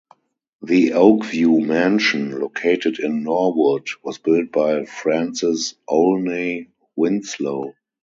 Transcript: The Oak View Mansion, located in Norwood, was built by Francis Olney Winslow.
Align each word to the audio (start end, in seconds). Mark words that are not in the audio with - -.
The 0.63 0.93
Oak 0.93 1.25
View 1.25 1.59
Mansion, 1.61 2.39
located 2.39 2.97
in 2.97 3.21
Norwood, 3.21 3.87
was 4.03 4.17
built 4.17 4.51
by 4.51 4.85
Francis 4.85 5.75
Olney 5.87 6.69
Winslow. 6.95 7.75